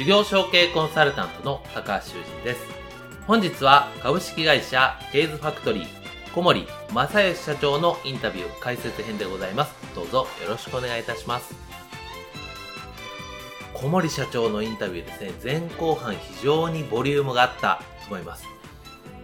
[0.00, 2.62] 事業承継コンサルタントの高橋修人です。
[3.26, 5.86] 本日は株式会社ケーズファクトリー
[6.34, 9.74] 小森正義社長のインタビュー解説編でございます。
[9.94, 11.54] どうぞよろしくお願いいたします。
[13.74, 18.46] 小森社長のインタビューですね、前後半非常にボリュームがあったと思います。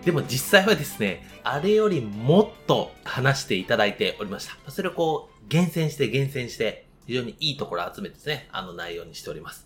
[0.05, 4.71] でも実際はですね、あれよりもっと話していただいておりました。
[4.71, 9.66] それをこう、厳選して厳選して、非常にいいところを集めてですね、あの内容にしております。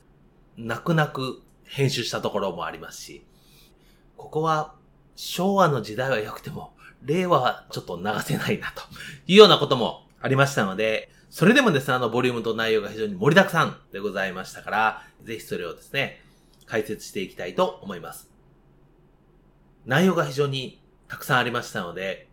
[0.56, 3.26] 泣く泣く編集したところもありますし、
[4.16, 4.74] ここは
[5.16, 8.82] 昭和の時代は良くても、令和はちょっと流せないなと
[9.26, 16.20] いうようなこともありましたので、それでもですね、あのボリュームと内容が非常に盛りだくさんでございましたから、ぜひそれをですね、
[16.66, 18.30] 解説していきたいと思います。
[19.86, 22.28] 内容が非常にたくさんありましたので、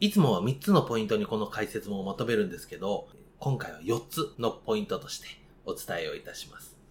[0.00, 5.28] いつもは3つのポイントにこの解説もまとめるんですけど、今回は4つのポイントとして
[5.64, 6.81] お伝えをいたします。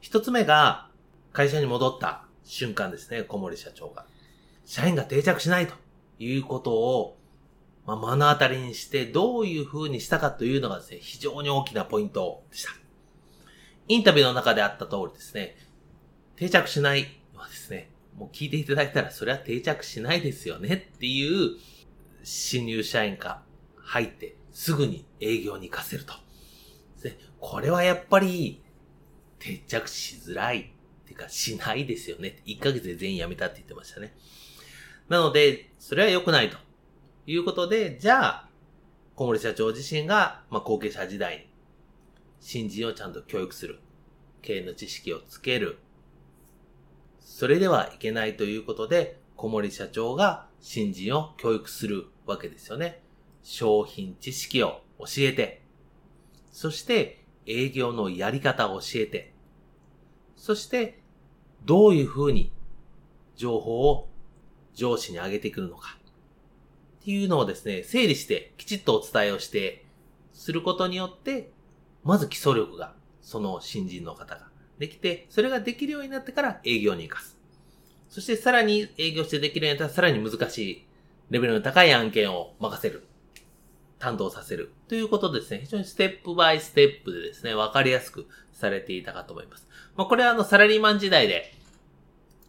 [0.00, 0.88] 一つ目が、
[1.32, 4.06] 会社に戻った瞬間ですね、小森社長が。
[4.64, 5.74] 社員が定着しないと
[6.18, 7.18] いうことを、
[7.86, 12.70] まあ、目の当たりにして、どういう風にしたかというのがですね、非常に大きなポイントでした。
[13.88, 15.56] インタビューの中であった通りですね、
[16.36, 21.56] 定着しないはですね、もう聞いていただいたらそれは定着しないですよねっていう
[22.24, 23.42] 新入社員が
[23.76, 26.14] 入ってすぐに営業に行かせると。
[27.40, 28.60] これはやっぱり
[29.38, 30.72] 定着しづらい。
[31.06, 32.42] てか、しないですよね。
[32.46, 34.14] 1ヶ月で全員辞めたって言ってましたね。
[35.08, 36.58] なので、それは良くないと。
[37.26, 38.48] いうことで、じゃあ、
[39.14, 41.46] 小森社長自身が、まあ、後継者時代に、
[42.40, 43.80] 新人をちゃんと教育する。
[44.42, 45.78] 経営の知識をつける。
[47.20, 53.02] それではいけないということで、小森社長が新人を教育するわけですよね。
[53.42, 55.62] 商品知識を教えて、
[56.50, 59.32] そして営業のやり方を教えて、
[60.36, 61.00] そして
[61.64, 62.52] どういうふうに
[63.36, 64.08] 情報を
[64.74, 65.98] 上司に上げてくるのか
[67.00, 69.86] っていうのをですね、整理してきちっとお伝えをして
[70.32, 71.50] することによって、
[72.04, 74.48] まず基礎力がその新人の方が
[74.78, 77.38] できて、それができるようになってから営業に活かす。
[78.08, 80.86] そしてさらに営業してできるようになったらさらに難しい
[81.30, 83.07] レベルの高い案件を任せる。
[83.98, 89.66] 担当させるということですね、非常にステップバイステップでですね、わかりやすくされていたかと思います。
[89.96, 91.52] まあ、これはあの、サラリーマン時代で、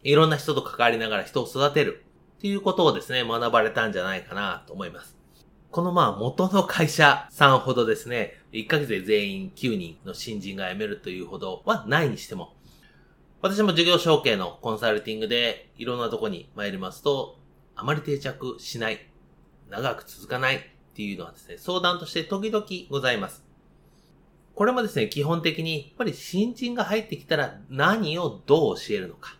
[0.02, 2.04] いろんな人と関わりながら人を育てる
[2.38, 5.20] っていうことをですね、学ばれたんじゃないかなと思います。
[5.70, 12.54] このまあ元の会社さんほどですね、1ヶ月で全員9人の新人が辞めるというほどはないにしても、
[13.42, 17.38] 私も事業承継のコンサルティングでいろんなとこに参りますと、
[17.76, 19.06] あまり定着しない、
[19.68, 20.60] 長く続かない
[21.00, 23.42] っていうのはですね、相談として時々ございます。
[24.54, 29.38] これもですね、基本的に、やっぱり新人が入ってきたら何をどう教えるのか。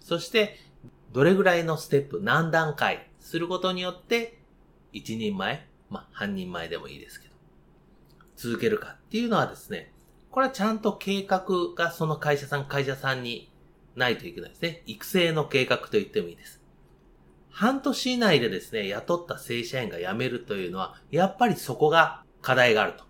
[0.00, 0.58] そして、
[1.14, 4.38] どれぐらいのステップ、何段階することによって、
[4.92, 7.34] 一人前、まあ、半人前でもいいですけど、
[8.36, 9.94] 続けるかっていうのはですね、
[10.30, 13.50] これはちゃんと計画がその会社さん、会社さんに
[13.94, 14.82] ないといけないですね。
[14.84, 16.60] 育成の計画と言ってもいいです。
[17.56, 23.04] 半年以内でですね、雇った正社員が辞めるというのは、やっぱりそこが課題があると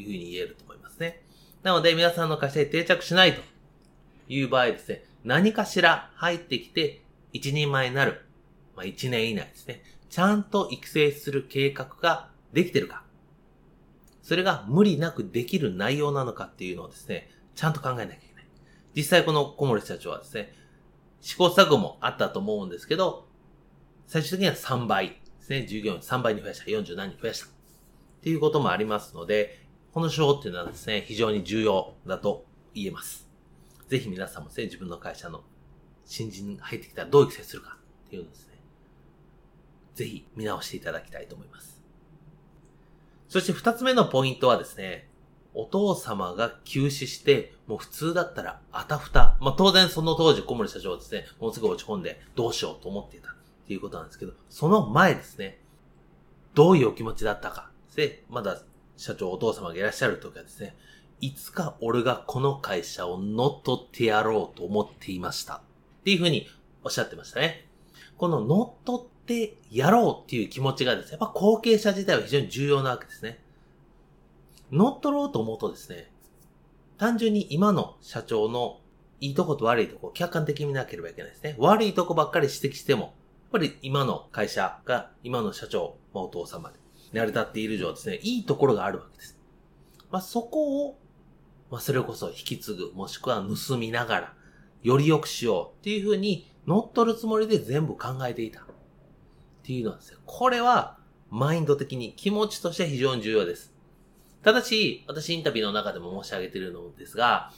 [0.00, 1.24] いうふうに言えると思いますね。
[1.64, 3.40] なので皆さんの会社に定着しないと
[4.28, 7.02] いう場合ですね、何かしら入ってきて
[7.32, 8.24] 一人前になる。
[8.76, 9.82] まあ、一年以内ですね。
[10.08, 13.02] ちゃんと育成する計画ができてるか。
[14.22, 18.46] それが無理なくできる内容なのかっていうのをですね、ちゃんと考えなきゃいけない。
[18.94, 20.54] 実際この小森社長はですね、
[21.20, 23.26] 試行錯誤もあったと思うんですけど、
[24.08, 25.66] 最終的には3倍ですね。
[25.66, 26.64] 従業員3倍に増やした。
[26.64, 27.46] 40何人増やした。
[27.46, 27.48] っ
[28.22, 29.60] ていうこともありますので、
[29.92, 33.28] この手法っていうのはですね、非常に重要だと言えます。
[33.86, 35.42] ぜひ皆さんもですね、自分の会社の
[36.06, 37.76] 新人入ってきたらどう育成するか
[38.06, 38.54] っていうのですね、
[39.94, 41.82] ぜひ見直していただきたいと思います。
[43.28, 45.10] そして二つ目のポイントはですね、
[45.52, 49.36] お父様が急死して、もう普通だったらあたふた。
[49.40, 53.34] まあ、当然その当時小森社長はですね、もうすぐ落ち込んでどうしようと思っていた
[53.68, 55.58] っていうことなんですけど、その前ですね、
[56.54, 57.70] どういうお気持ちだったか。
[57.94, 58.62] で、まだ
[58.96, 60.74] 社長お父様がいらっしゃる時はですね、
[61.20, 65.56] いつか俺がこの会社を乗っ取ってやろうと思っていました。
[65.56, 65.60] っ
[66.02, 66.46] ていうふうに
[66.82, 67.68] おっしゃってましたね。
[68.16, 73.38] この乗っ取ってやろうっていう気持ちがですね、やっぱ後継者自体は非常に重要なわけですね。
[74.70, 76.10] 乗っ取ろうと思うとですね、
[76.96, 78.80] 単純に今の社長の
[79.20, 81.54] いいとこと悪いとこ客観的に見なければいけないですね。
[81.58, 83.12] 悪いとこばっかり指摘しても、
[83.48, 86.78] っぱり今の会社が、今の社長、まあ、お父様で、
[87.12, 89.38] 成り立っている以上ですね、いいところがあるわけです。
[90.10, 90.98] まあ、そこを、
[91.70, 94.34] まあ、それこそ引き継ぐ、もしくは盗みながら、
[94.82, 98.60] より良くしようっていうふうに乗っ取るつもりで全部考えていた。
[98.60, 98.64] っ
[99.62, 100.98] ていうのはですね、これは
[101.30, 103.74] マインド的に気持ちとして非常に重要です。
[104.42, 107.52] ただし、私インタビューの中でも申し上げているのですが、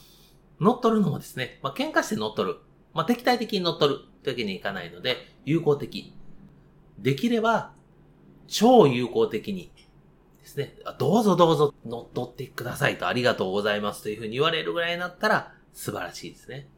[0.61, 2.59] 乗っ取るのもですね、まあ、喧嘩して乗っ取る。
[2.95, 6.13] まあ、敵対的に乗っ取るというわけにいかないので、有効的。
[6.99, 7.73] できれば、
[8.47, 9.73] 超有効的に
[10.41, 16.69] ですね、どうぞどうぞ乗っ取ってくださいとありがとうございますというふうに言われるぐらいになったら素晴らしいですね。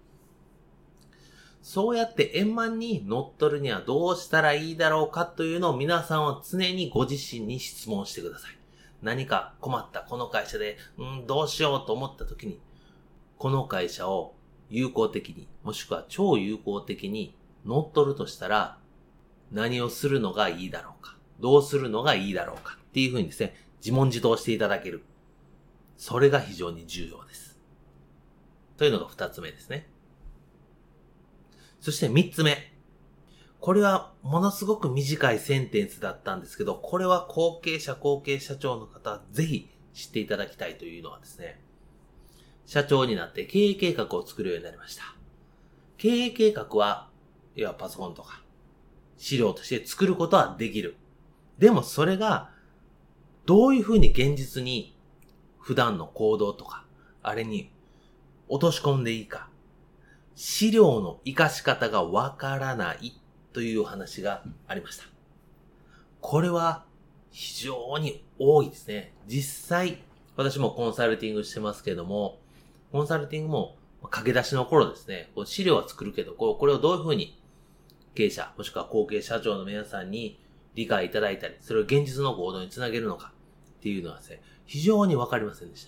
[1.62, 8.58] そうやって円満に乗っ取るにはどうしたらいいだろうかというのを皆さんは常にご自身に質問してください。
[9.00, 12.60] 何か困ったこの会社で、うん、どうしようと思った時に、
[13.38, 14.34] この会社を
[14.72, 17.36] 有効的に、もしくは超有効的に
[17.66, 18.78] 乗っ取るとしたら、
[19.50, 21.18] 何をするのがいいだろうか。
[21.40, 22.78] どうするのがいいだろうか。
[22.82, 25.02] っていうふうにですね、自問自答していただける。
[25.98, 27.58] それが非常に重要です。
[28.78, 29.86] というのが二つ目ですね。
[31.80, 32.72] そして三つ目。
[33.60, 41.60] これはものすごく短いセンテンスだったんですけど、これは後継者後継社長の方、ぜひ知っていただきたいというのはですね、
[42.66, 45.14] 社長になって経営計画を作るようになりました。
[45.98, 47.08] 経営計画は、
[47.54, 48.42] 要はパソコンとか、
[49.16, 50.96] 資料として作ることはできる。
[51.58, 52.50] でもそれが、
[53.46, 54.96] どういうふうに現実に
[55.58, 56.84] 普段の行動とか、
[57.22, 57.70] あれに
[58.48, 59.48] 落とし込んでいいか、
[60.34, 63.20] 資料の活かし方がわからない
[63.52, 65.04] という話がありました。
[66.20, 66.84] これは
[67.30, 69.14] 非常に多いですね。
[69.26, 70.02] 実際、
[70.36, 72.38] 私もコンサルティングしてますけども、
[72.92, 73.76] コンサルティングも
[74.10, 77.40] 駆け出しの頃ですね、こう資料は作るけど、これをどういうふうに
[78.14, 80.38] 経営者、もしくは後継社長の皆さんに
[80.74, 83.32] 理解いただいたり、それを現実の行動につなげるのか
[83.78, 85.86] っていうのはですね、非常にわかりませんでし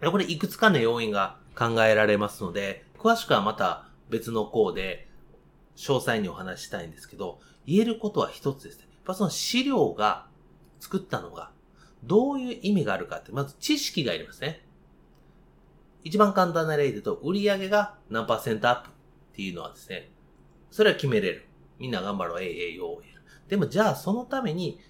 [0.00, 0.10] た。
[0.10, 5.08] これいくつかの要因が考えられますので、詳しくはまた別の項で
[5.74, 8.84] 詳細にお話したいんですけど、言えることは一つですね。
[8.90, 10.26] やっぱその資料が
[10.78, 11.50] 作ったのが
[12.04, 14.64] どういう意味があるかって、まず知識がいりますね。
[16.04, 18.90] 一番簡単な例で言うと、売上が何パーセントアップっ
[19.34, 20.10] ていうのはですね、
[20.70, 21.46] それは決めれる。
[21.78, 23.02] みんな頑張ろう、ええ、よう、
[23.48, 24.80] でもじゃあそのために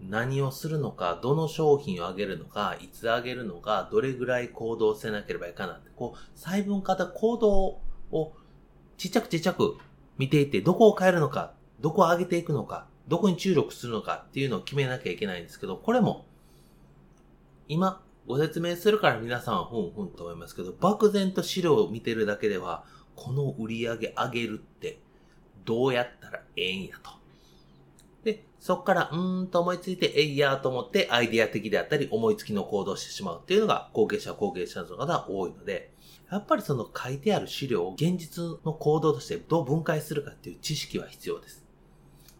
[0.00, 5.76] 何をするのか、どの商品をあげるのか、いつあげるのか、どれぐらい行動せなければいかない。
[5.96, 7.80] こう、細分化た行動
[8.12, 8.32] を
[8.96, 9.76] ちっちゃくちっちゃく
[10.16, 16.26] 見ていって、どこを変えるのか、どこを上げていくのか、どこに注力するのかっていうのを決めなきゃいけないんですけど、これも、
[17.66, 22.84] 今、ご説明するから皆さんはふんふんと思いますけど、漠然と資料を見てるだけでは、
[23.16, 25.00] この売り上げ上げるって、
[25.64, 27.10] どうやったらええんやと。
[28.24, 35.90] で、そっから、うーんと思いついて、えいやーと思ってアイディア的であったり、思いつきの行動してしまうっていうのが、後継者、後継者の方が多いので、
[36.30, 41.64] やっぱりその書いてある資料を現実の行動としてどう分解するかっていう知識は必要です。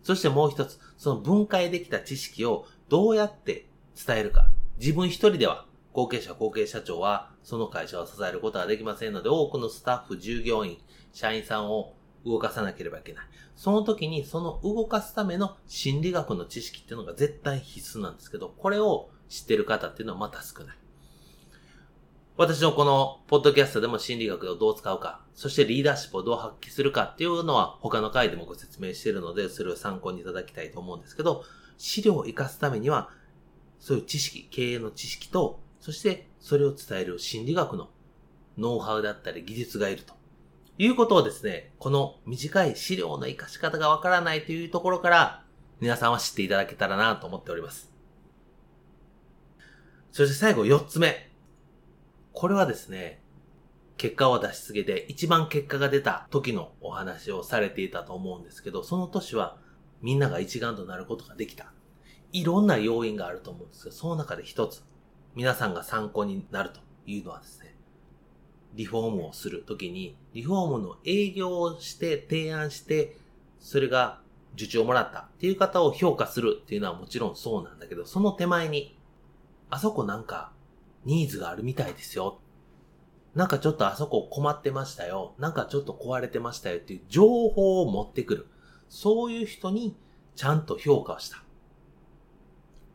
[0.02, 3.66] そしてもう一つ、その分解できた知識をどうやって
[4.06, 4.50] 伝えるか。
[4.78, 10.78] 自分一人では、後継者、後継社長は、その会社を支えることはできませんので、多くのスタッフ、従業員、
[11.12, 13.24] 社員さんを動かさなければいけない。
[13.56, 20.76] その時にその動かすための心理学の知識っていうのが絶対必須なんですけど、これを知ってる方っていうのはまた少ない。
[22.36, 31.42] 私のこのポッドキャストでも心理学をどう使うか、そしてリーダーシップをどう発揮するかっていうのは他の回でもご説明しているので、それを参考にいただきたいと思うんですけど、
[31.78, 33.10] 資料を活かすためには、
[33.80, 37.88] そういう知識、経営の知識と、そしてそれを伝える心理学の
[38.58, 40.12] ノウハウだったり技術がいると。
[40.76, 45.44] いうことをですね、この短い資料の活かし方がわからないというところから、
[45.80, 47.90] 皆さんは知っていただけたらなと思っております。
[50.12, 51.30] そして最後4つ目。
[52.34, 53.22] これはですね、
[53.96, 59.56] 結果を出し告げて一番結果が出た時のお話をされていたと思うんですけど、その年は
[60.02, 61.72] みんなが一丸となることができた。
[62.34, 64.84] いろんな要因があると思うんですけど、その中で一つ、
[65.38, 67.72] 皆さんが参考になるというのはですね、
[68.74, 73.16] リフォームをするときに、リフォームの営業をして提案して、
[73.60, 74.20] それが
[74.54, 78.98] 受注をもらったっていう方を評価するっていうのはもちろんそうなんだけど、その手前に、
[79.70, 80.50] あそこなんか
[81.04, 82.40] ニーズがあるみたいですよ。
[83.36, 85.36] なんかちょっとあそこ困ってましたよ。
[85.38, 88.48] なんかちょっと壊れてましたよっていう情報を持ってくる。
[88.88, 89.94] そういう人に
[90.34, 91.44] ちゃんと評価をした。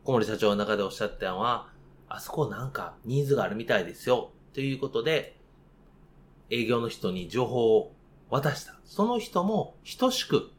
[0.02, 1.72] 小森社長の中でおっしゃったのは、
[2.14, 4.30] あそこなんかニーズがあるみたいですよ。
[4.52, 5.36] ということで、
[6.48, 7.92] 営業の人に情報を
[8.30, 8.76] 渡した。
[8.84, 10.50] その人も等しく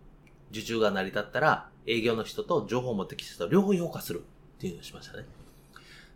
[0.51, 4.19] 受注が成り立ったら、営業の人と情報を持ってきた両方評価する
[4.57, 5.25] っていうのをしましたね。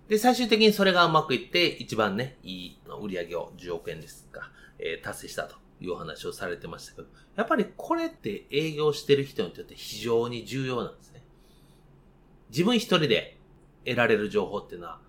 [0.09, 11.23] で、最終的にそれがうまくいって、一番ね、いい売り上げを10億円ですが、えー、達成したというお話をされてましたけど、やっぱりこれって営業してる人にとって非常に重要なんですね。
[12.49, 13.37] 自分一人で
[13.85, 14.99] 得られる情報っていうのは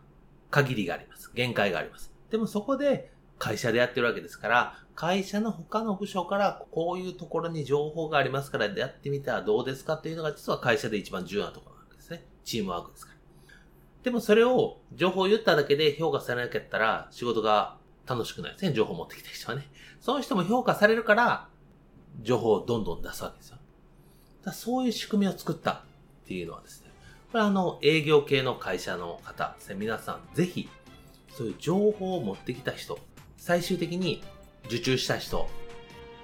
[0.50, 1.30] 限りがあります。
[1.34, 2.12] 限界があります。
[2.30, 12.24] でもそこで会社でやってるわけですから、会社の他の部署からこういうところに情報がありますからやってみたらどうですかっていうのが実は会社で一番重要なところなんですね。
[12.44, 13.18] チームワークですから。
[14.02, 18.72] でもそれを情報を言っただけで評価されなかったら仕事が楽しくないですね。
[18.72, 19.66] 情報を持ってきた人はね。
[20.00, 21.48] その人も評価されるから、
[22.22, 23.58] 情報をどんどん出すわけですよ。
[24.42, 25.80] だそういう仕組みを作ったっ
[26.26, 26.89] ていうのはですね、
[27.32, 30.68] これあの、営業系の会社の方、皆さんぜひ、
[31.32, 32.98] そういう情報を持ってきた人、
[33.36, 34.22] 最終的に
[34.66, 35.48] 受注した人、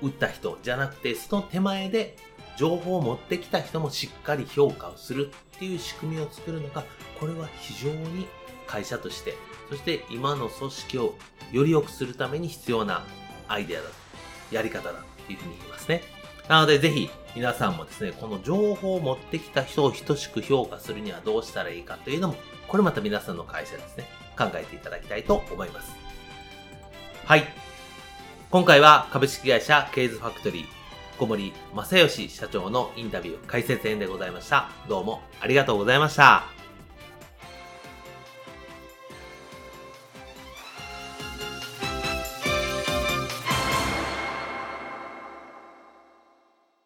[0.03, 2.17] 売った人じゃなくて、その手前で
[2.57, 6.85] 情報を持ってきた人もしっかり評価をするっていう仕組みを作るのが、
[7.21, 8.27] これは非常に
[8.67, 9.35] 会社として、
[9.71, 11.15] そして今の組織を
[11.53, 13.05] より良くするために必要な
[13.47, 13.95] アイデアだと、
[14.51, 16.03] やり方だというふうに言いますね。
[16.49, 22.37] なのでぜひ皆さんもですね、この情報を持ってきた人を等しく評価するにはどうしたらいいかというのも、
[22.67, 24.05] これまた皆さんの会社ですね、
[24.39, 25.95] 考えていただきたいと思います。
[27.25, 27.45] はい。
[28.51, 30.67] 今回は株式会社ケーズファクトリー
[31.19, 34.71] 小森正義社長のインタビュー解説編でございました。
[34.89, 36.56] どうもありがとうございました。